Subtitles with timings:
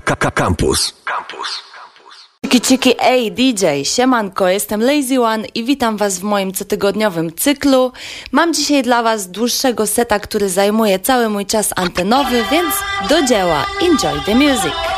[0.00, 0.94] Campus.
[1.04, 1.62] Campus.
[2.42, 7.92] Ciki ciki, ej DJ, siemanko, jestem Lazy One i witam was w moim cotygodniowym cyklu.
[8.32, 12.74] Mam dzisiaj dla was dłuższego seta, który zajmuje cały mój czas antenowy, więc
[13.08, 13.66] do dzieła.
[13.82, 14.97] Enjoy the music.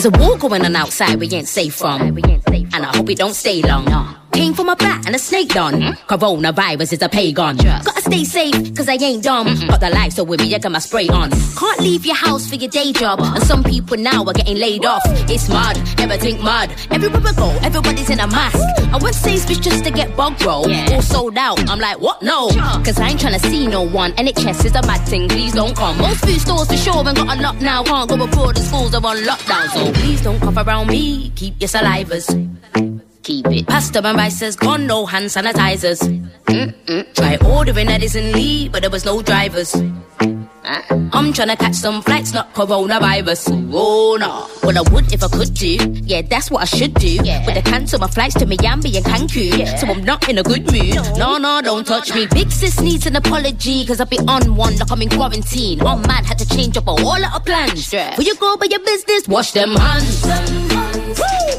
[0.00, 2.00] There's a war going on outside we ain't safe from.
[2.00, 4.19] And I hope it don't stay long.
[4.32, 5.74] Came from a bat and a snake done.
[5.74, 6.06] Mm-hmm.
[6.06, 7.56] Coronavirus is a pagan.
[7.56, 9.46] Gotta stay safe, cause I ain't dumb.
[9.66, 11.30] Got the lights so with me, I got my spray on.
[11.30, 13.20] Can't leave your house for your day job.
[13.20, 15.02] And some people now are getting laid off.
[15.28, 16.70] It's mud, everything mud.
[16.90, 18.58] Everywhere I go, everybody's in a mask.
[18.92, 20.70] I went bitch just to get bug roll.
[20.92, 21.68] All sold out.
[21.68, 22.22] I'm like, what?
[22.22, 22.48] No.
[22.84, 24.12] Cause I ain't trying to see no one.
[24.16, 25.98] And NHS is a mad thing, please don't come.
[25.98, 27.82] Most food stores for sure ain't got a lock now.
[27.82, 29.68] Can't go abroad, the schools are on lockdown.
[29.70, 31.30] So please don't cough around me.
[31.36, 32.89] Keep your salivas.
[33.30, 33.66] Keep it.
[33.68, 36.00] Pasta and rice has gone, no hand sanitizers.
[36.46, 37.14] Mm-mm.
[37.14, 39.72] Try ordering Edison Lee, but there was no drivers.
[39.72, 41.10] Uh-uh.
[41.12, 43.70] I'm tryna catch some flights, not coronavirus.
[43.72, 44.50] Oh no.
[44.64, 45.76] Well, I would if I could do.
[46.02, 47.06] Yeah, that's what I should do.
[47.22, 47.46] Yeah.
[47.46, 49.56] But they cancel my flights to Miami and Cancun.
[49.56, 49.76] Yeah.
[49.76, 50.96] So I'm not in a good mood.
[51.16, 52.26] No, no, don't touch me.
[52.26, 55.78] Big sis needs an apology, cause I be on one like I'm in quarantine.
[55.78, 57.92] One man had to change up all of plans.
[57.92, 58.10] Yeah.
[58.10, 60.26] Before you go by your business, wash them hands.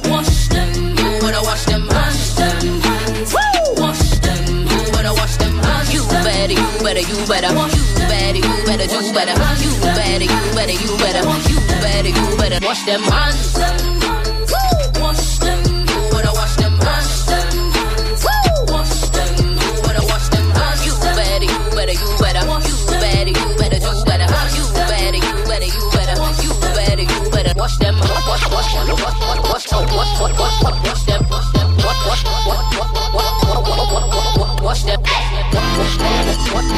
[0.09, 0.30] Wash
[1.41, 2.35] better wash them hands.
[3.77, 4.67] Wash them.
[4.67, 5.93] You better wash them hands.
[5.93, 7.47] You better, you better, you better.
[7.49, 9.33] You better, you better do better.
[9.61, 11.21] You better, you better, you better.
[11.49, 13.57] You better, you better wash them hands.
[15.01, 15.59] Wash them.
[15.65, 17.27] You better wash them hands.
[18.69, 19.41] Wash them.
[19.57, 20.85] You better wash them hands.
[20.85, 22.43] You better, you better, you better.
[22.45, 24.27] You better, you better do better.
[24.57, 26.15] You better, you better, you better.
[26.41, 27.95] You better, you better wash them.
[27.97, 30.77] Wash, wash, wash, wash, wash, wash, wash, wash, wash, wash, wash.
[30.83, 30.90] Wash
[34.83, 35.01] wash, wash them.
[36.41, 36.41] Wash them.
[36.41, 36.71] Wash them.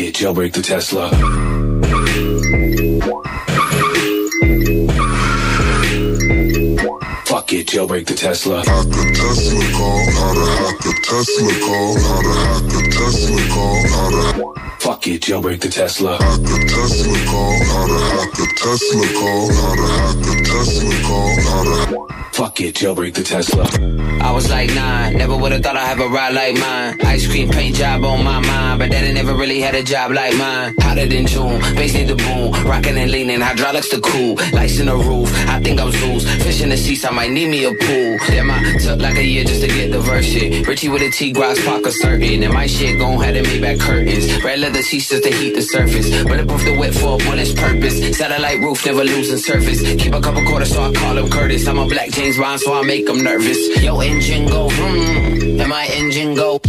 [0.00, 1.10] It, jailbreak the Tesla.
[7.26, 8.58] Fuck it, jailbreak the Tesla.
[8.64, 13.48] Hack a Tesla call, how to hack a Tesla call, how to hack a Tesla
[13.48, 14.67] call, how to
[15.14, 16.16] it, jailbreak the Tesla.
[16.18, 20.94] Hack a Tesla call, how to hack a Tesla call, how to hack a Tesla
[21.06, 21.78] call, how to
[22.38, 23.66] Fuck it, jailbreak the Tesla.
[24.22, 27.00] I was like nine, never would've thought I'd have a ride like mine.
[27.04, 30.36] Ice cream paint job on my mind, but daddy never really had a job like
[30.36, 30.72] mine.
[30.78, 34.86] Hotter than June, bass need the boom, rocking and leaning, hydraulics the cool, lights in
[34.86, 35.32] the roof.
[35.48, 38.18] I think I'm Zeus, fish in the seats, I might need me a pool.
[38.28, 40.64] Damn, I took like a year just to get the verse shit.
[40.64, 44.27] Richie with a T Grox pocket certain, and my shit gon' have to back curtains.
[44.48, 46.08] Red leather sheets to heat the surface.
[46.24, 48.16] Bulletproof the wet for a bullet's purpose.
[48.16, 49.82] Satellite roof, never losing surface.
[50.02, 51.68] Keep a couple quarters, so I call him Curtis.
[51.68, 53.58] I'm a black James Bond, so I make him nervous.
[53.82, 56.62] Yo, engine go, hmm, and my engine go.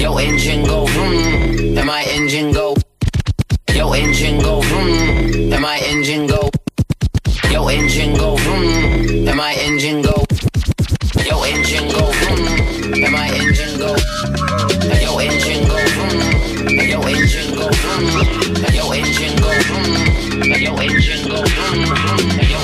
[0.00, 2.74] Yo, engine go, hmm, and my engine go.
[3.72, 6.50] Yo, engine go, hmm, and my engine go.
[7.52, 10.24] Yo, engine go, hmm, and my engine go.
[11.24, 13.94] Yo, engine go, hmm, and my engine go.
[14.98, 18.04] Yo, engine go, hmm, Make engine go vroom.
[18.92, 19.96] Engine go vroom.
[20.42, 21.80] Engine go vroom.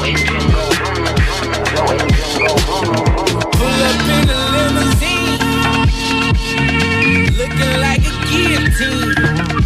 [0.05, 0.67] Engine go
[3.57, 5.41] Pull up in a limousine,
[7.37, 9.66] looking like a guillotine.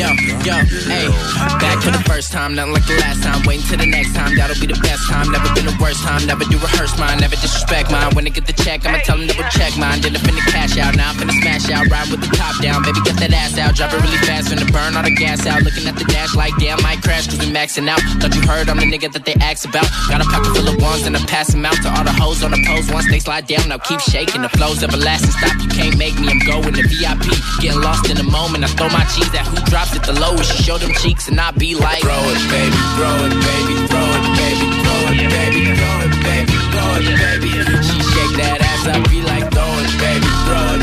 [0.00, 0.08] Yo,
[0.48, 0.56] yo,
[0.88, 1.12] hey.
[1.60, 3.44] Back for the first time, nothing like the last time.
[3.44, 5.28] Waiting till the next time, that'll be the best time.
[5.28, 8.14] Never been the worst time, never do rehearse mine, never disrespect mine.
[8.16, 10.00] When I get the check, I'ma tell them double check mine.
[10.00, 11.84] Then I'm finna cash out, now I'm finna smash out.
[11.92, 13.76] Ride with the top down, baby, get that ass out.
[13.76, 15.60] Drop it really fast, finna burn all the gas out.
[15.62, 18.00] Looking at the dash like damn, I might crash, cause we maxing out.
[18.24, 19.84] Thought you heard I'm the nigga that they ask about.
[20.08, 22.40] Got a pocket full of ones and I pass them out to all the hoes
[22.40, 22.88] on the post.
[22.92, 24.40] Once they slide down, now keep shaking.
[24.42, 26.32] The flow's everlasting, stop, you can't make me.
[26.32, 27.28] I'm going to VIP,
[27.60, 28.64] getting lost in the moment.
[28.64, 30.52] I throw my cheese at who drops it the lowest.
[30.52, 34.08] She show them cheeks and I be like, Throw it, baby, throw it, baby, throw
[34.16, 37.50] it, baby, throw it, baby, throw it, baby, throw it, baby.
[37.82, 40.79] she shake that ass, I be like, Throw it, baby, throw it,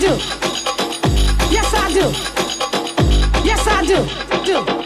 [0.00, 0.16] do.
[1.50, 2.12] Yes, I do.
[3.44, 4.44] Yes, I do.
[4.44, 4.77] Do.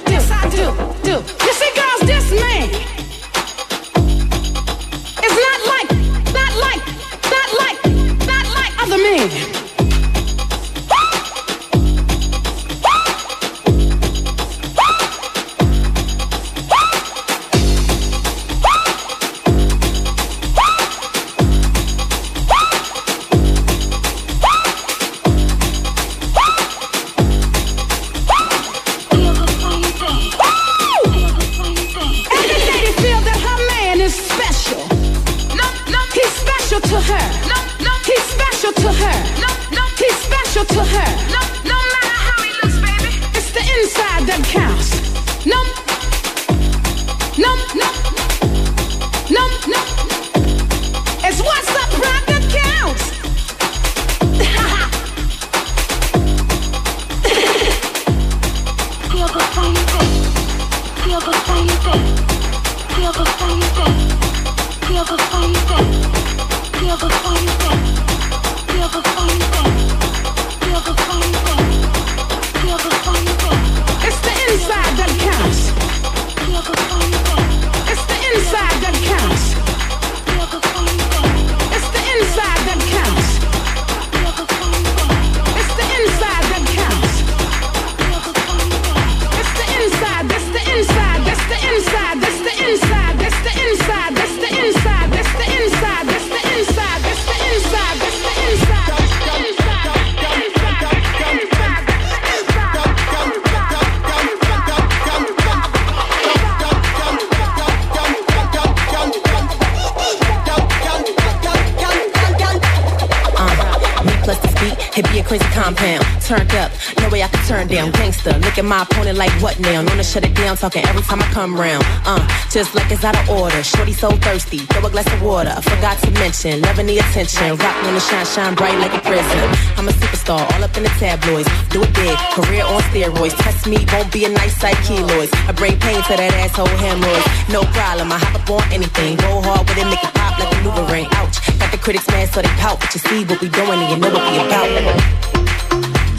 [116.33, 117.91] Turned up, no way I can turn down.
[117.93, 119.85] Gangster, look at my opponent like what now?
[119.85, 121.85] To shut it down, talking every time I come round.
[122.09, 123.63] Uh, just like it's out of order.
[123.63, 125.53] Shorty so thirsty, throw a glass of water.
[125.53, 127.55] I forgot to mention, loving the attention.
[127.61, 129.45] Rock on the shine, shine bright like a prison.
[129.77, 131.53] I'm a superstar, all up in the tabloids.
[131.69, 133.37] Do it big, career on steroids.
[133.37, 135.29] Test me, won't be a nice sight, kilos.
[135.45, 137.29] I bring pain to that asshole hemorrhoids.
[137.53, 139.21] No problem, I hop up on anything.
[139.21, 141.07] Go hard with it, make it pop like a new ring.
[141.13, 142.81] Ouch, got the critics mad so they pout.
[142.81, 145.62] But you see what we doing and you know what we about.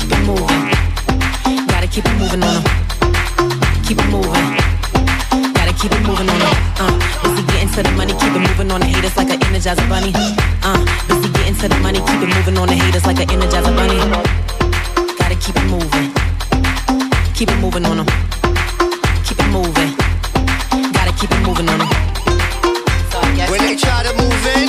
[0.04, 0.68] Keep it moving,
[1.88, 2.64] keep it moving on 'em.
[3.86, 4.48] Keep it moving,
[5.56, 6.56] gotta keep it moving on 'em.
[6.78, 6.92] Uh,
[7.24, 10.12] busy getting to the money, keep it moving on the haters like an energizer bunny.
[10.62, 13.74] Uh, busy getting to the money, keep it moving on the haters like an energizer
[13.78, 13.98] bunny.
[15.20, 16.12] Gotta keep it moving,
[17.34, 18.08] keep it moving on 'em.
[19.24, 19.96] Keep it moving,
[20.92, 21.90] gotta keep it moving on 'em.
[23.10, 24.68] So I guess When they try to move in,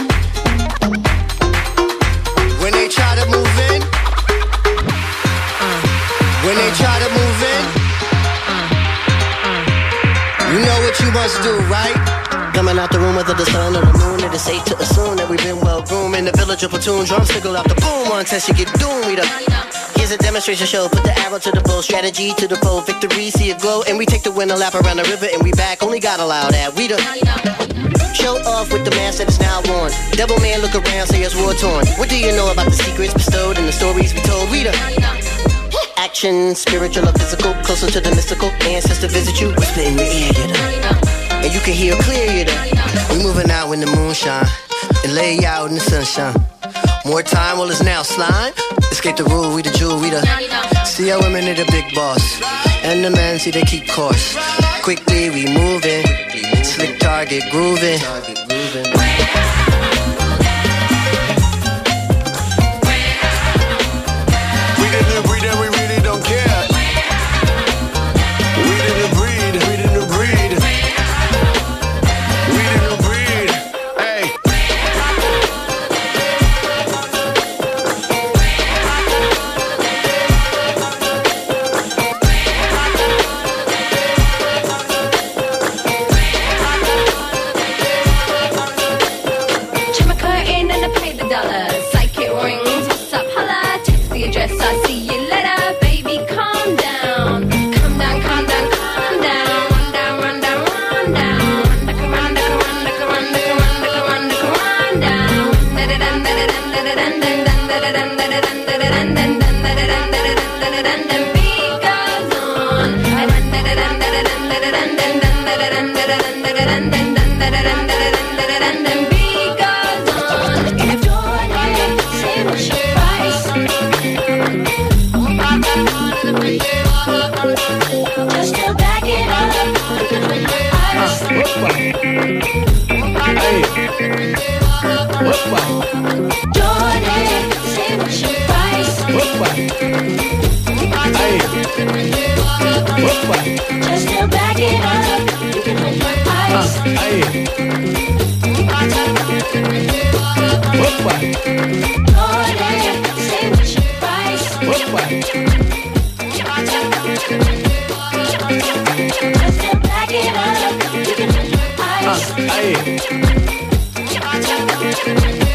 [2.62, 3.43] when they try to move
[11.14, 11.94] must do, right?
[12.54, 15.16] Coming out the room whether the sun or the moon, it is safe to assume
[15.16, 17.06] that we've been well groomed in the village of platoon.
[17.06, 19.06] Drums signal out the boom on test, you get doomed.
[19.06, 19.24] We the
[19.94, 20.88] Here's a demonstration show.
[20.88, 23.96] Put the arrow to the bow, strategy to the foe, victory, see it glow, and
[23.96, 25.82] we take the winner lap around the river, and we back.
[25.82, 26.74] Only God allow that.
[26.74, 26.98] We the
[28.12, 29.92] show off with the mask that is now worn.
[30.18, 31.86] Devil man, look around, say it's war torn.
[31.94, 34.50] What do you know about the secrets bestowed and the stories we told?
[34.50, 35.33] We the
[36.04, 38.50] action, spiritual or physical, closer to the mystical.
[38.60, 41.00] Ancestor visit you, whisper in your ear, you know.
[41.42, 42.60] And you can hear clear, you know.
[43.10, 44.46] We moving out in the moonshine
[45.02, 46.36] and lay out in the sunshine.
[47.06, 48.52] More time, well, it's now slime.
[48.92, 50.22] Escape the rule, we the jewel, we the.
[50.84, 52.24] See our women are the big boss.
[52.82, 54.36] And the men see they keep course.
[54.82, 56.04] Quickly we moving.
[56.64, 58.00] Slick target grooving.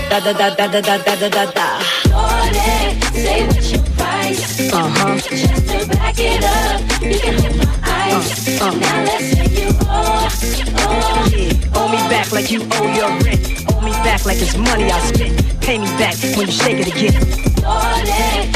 [0.09, 1.79] Da da da da da da da da da.
[2.09, 3.47] Jordan, say
[3.95, 4.73] price?
[4.73, 5.17] Uh huh.
[5.17, 8.59] Just to back it up, you can hold my eyes.
[8.59, 8.71] Uh, uh.
[8.71, 10.27] Now let's say you owe,
[12.09, 13.63] back like you owe your rent.
[13.71, 15.61] Owe me back like it's money I spent.
[15.61, 17.21] Pay me back when you shake it again.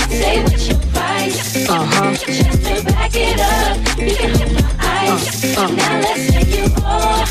[0.10, 1.70] Say what's your price?
[1.70, 2.13] Uh huh.
[2.16, 4.62] Just to back it up, you can hold my eyes.
[5.06, 7.26] Now let's say you owe.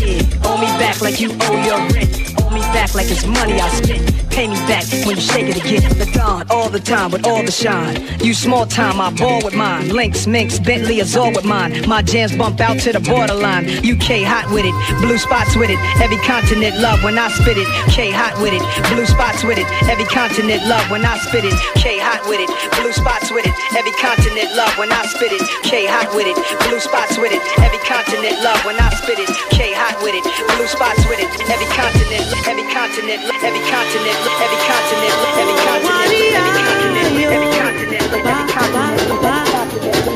[0.00, 2.34] Yeah, owe me back like you owe your rent.
[2.42, 4.12] Owe me back like it's money I spent.
[4.30, 5.80] Pay me back when you shake it again.
[5.96, 7.96] The dawn, all the time with all the shine.
[8.20, 9.88] You small time, I ball with mine.
[9.88, 11.88] Lynx, Minx, Bentley, Azor with mine.
[11.88, 13.64] My jams bump out to the borderline.
[13.80, 15.80] UK hot with it, blue spots with it.
[16.04, 17.66] Every continent love when I spit it.
[17.88, 18.60] K hot with it,
[18.92, 19.64] blue spots with it.
[19.88, 21.56] Every continent love when I spit it.
[21.80, 23.54] K hot with it, blue spots with it.
[23.72, 25.40] Every continent love when I spit it.
[25.64, 26.36] K hot with it,
[26.68, 27.42] blue spots with it.
[27.62, 29.30] Every continent love when I spit it.
[29.50, 30.24] K hot with it,
[30.56, 31.30] blue spots with it.
[31.46, 38.32] Every continent, every continent, every continent, every continent, every continent, every continent, every continent, every
[38.50, 39.16] continent.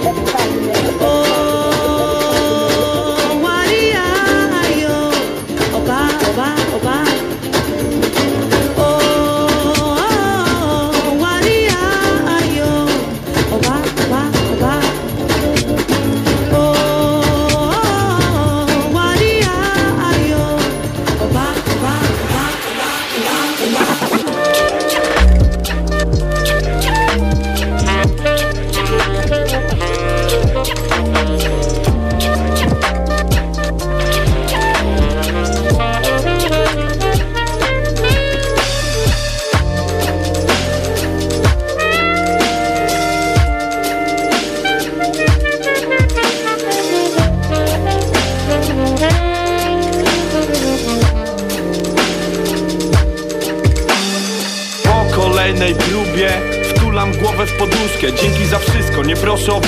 [0.03, 0.20] Oh,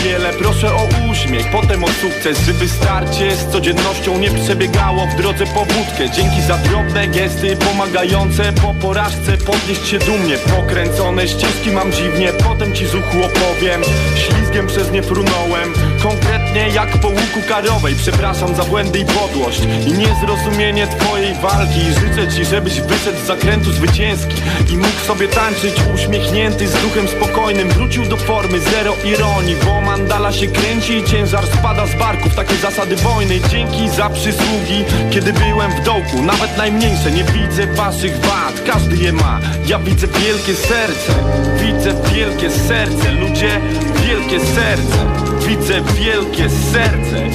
[0.04, 0.32] wiele.
[0.32, 5.64] Proszę o uśmiech, potem o sukces Żeby starcie z codziennością nie przebiegało w drodze po
[5.64, 6.10] wódkę.
[6.16, 10.36] Dzięki za drobne gesty pomagające Po porażce podnieść się dumnie.
[10.36, 13.82] Pokręcone ścieżki mam dziwnie Potem ci z opowiem.
[14.16, 19.92] Ślizgiem przez nie frunąłem Konkretnie jak po łuku karowej Przepraszam za błędy i podłość I
[19.92, 21.80] niezrozumienie twojej walki.
[22.00, 24.36] Życzę ci, żebyś wyszedł z zakrętu zwycięski
[24.72, 27.68] I mógł sobie tańczyć uśmiechnięty z duchem spokojnym.
[27.68, 32.34] Wrócił do formy, zero ironii Bo mandala się kręci i ciężar spada z barków.
[32.34, 33.40] Takie zasady wojny.
[33.50, 39.12] Dzięki za przysługi Kiedy byłem w dołku, nawet najmniejsze Nie widzę waszych wad, każdy je
[39.12, 39.40] ma.
[39.66, 41.12] Ja widzę wielkie serce.
[41.56, 43.12] Widzę wielkie serce.
[43.12, 43.60] Ludzie,
[44.06, 45.22] wielkie serce.
[45.48, 47.28] Widzę wielkie serce.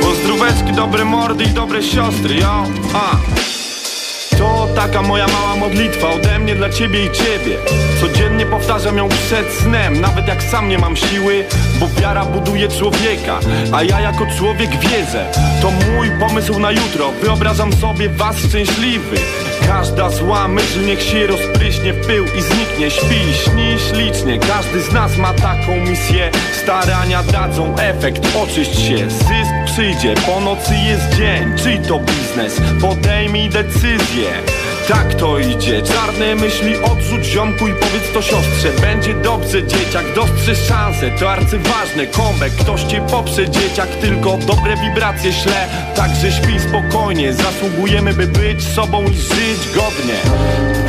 [0.00, 2.64] Pozdróweczki, dobre mordy i dobre siostry, yo,
[2.94, 3.16] a
[4.38, 7.58] to taka moja mała modlitwa ode mnie dla ciebie i ciebie.
[8.00, 11.44] Codziennie powtarzam ją przed snem Nawet jak sam nie mam siły
[11.80, 13.40] Bo wiara buduje człowieka
[13.72, 17.12] A ja jako człowiek wierzę To mój pomysł na jutro.
[17.22, 19.16] Wyobrażam sobie was szczęśliwy
[19.66, 22.90] Każda zła myśl niech się rozpryśnie w pył i zniknie.
[22.90, 24.38] Śpi, śni ślicznie.
[24.38, 26.30] Każdy z nas ma taką misję.
[26.62, 28.36] Starania dadzą efekt.
[28.42, 30.14] Oczyść się, zysk przyjdzie.
[30.26, 32.60] Po nocy jest dzień, czyj to biznes?
[32.80, 38.72] Podejmij decyzję tak to idzie, czarne myśli odrzuć ziomku i powiedz to siostrze.
[38.80, 45.32] Będzie dobrze dzieciak, dostrzeż szansę, to arcyważne Kombek, ktoś cię poprze dzieciak, tylko dobre wibracje
[45.32, 45.68] śle.
[45.96, 50.18] Także śpi spokojnie, zasługujemy by być sobą i żyć godnie.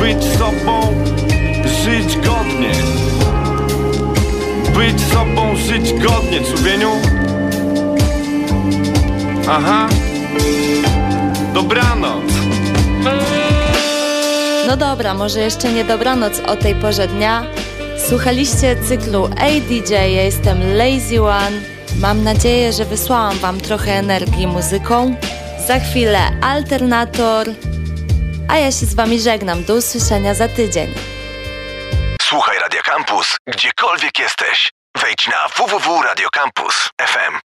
[0.00, 1.04] Być sobą,
[1.84, 2.72] żyć godnie.
[4.74, 6.90] Być sobą, żyć godnie, człowieniu
[9.48, 9.88] Aha.
[11.54, 12.33] Dobranoc
[14.66, 17.46] No dobra, może jeszcze nie dobranoc o tej porze dnia.
[18.08, 21.60] Słuchaliście cyklu Hey DJ, ja jestem Lazy One.
[22.00, 25.16] Mam nadzieję, że wysłałam Wam trochę energii muzyką.
[25.66, 27.46] Za chwilę Alternator,
[28.48, 29.64] a ja się z Wami żegnam.
[29.64, 30.94] Do usłyszenia za tydzień.
[32.22, 34.72] Słuchaj Radio Campus, gdziekolwiek jesteś.
[35.02, 37.38] Wejdź na www.radiocampus.fm.